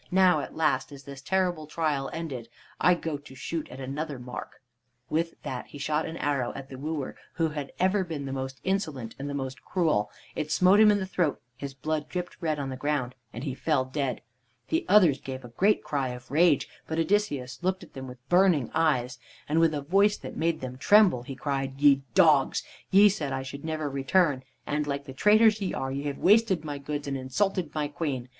Now, 0.09 0.39
at 0.39 0.55
last, 0.55 0.91
is 0.91 1.03
this 1.03 1.21
terrible 1.21 1.67
trial 1.67 2.09
ended. 2.11 2.49
I 2.79 2.95
go 2.95 3.17
to 3.17 3.35
shoot 3.35 3.69
at 3.69 3.79
another 3.79 4.17
mark!" 4.17 4.59
With 5.11 5.39
that 5.43 5.67
he 5.67 5.77
shot 5.77 6.07
an 6.07 6.17
arrow 6.17 6.51
at 6.55 6.69
the 6.69 6.77
wooer 6.79 7.15
who 7.33 7.49
had 7.49 7.71
ever 7.79 8.03
been 8.03 8.25
the 8.25 8.33
most 8.33 8.59
insolent 8.63 9.13
and 9.19 9.29
the 9.29 9.35
most 9.35 9.63
cruel. 9.63 10.09
It 10.35 10.51
smote 10.51 10.79
him 10.79 10.89
in 10.89 10.97
the 10.97 11.05
throat, 11.05 11.39
his 11.55 11.75
blood 11.75 12.09
dripped 12.09 12.35
red 12.41 12.57
on 12.57 12.69
the 12.69 12.77
ground, 12.77 13.13
and 13.31 13.43
he 13.43 13.53
fell 13.53 13.85
dead. 13.85 14.21
The 14.69 14.87
others 14.89 15.21
gave 15.21 15.45
a 15.45 15.49
great 15.49 15.83
cry 15.83 16.07
of 16.07 16.31
rage, 16.31 16.67
but 16.87 16.97
Odysseus 16.97 17.61
looked 17.61 17.83
at 17.83 17.93
them 17.93 18.07
with 18.07 18.27
burning 18.27 18.71
eyes, 18.73 19.19
and 19.47 19.59
with 19.59 19.71
a 19.75 19.81
voice 19.83 20.17
that 20.17 20.35
made 20.35 20.61
them 20.61 20.79
tremble 20.79 21.21
he 21.21 21.35
cried: 21.35 21.79
"Ye 21.79 22.01
dogs! 22.15 22.63
ye 22.89 23.07
said 23.07 23.33
I 23.33 23.43
should 23.43 23.63
never 23.63 23.87
return, 23.87 24.41
and, 24.65 24.87
like 24.87 25.05
the 25.05 25.13
traitors 25.13 25.61
ye 25.61 25.75
are, 25.75 25.91
ye 25.91 26.05
have 26.05 26.17
wasted 26.17 26.65
my 26.65 26.79
goods 26.79 27.07
and 27.07 27.15
insulted 27.15 27.75
my 27.75 27.87
queen. 27.87 28.29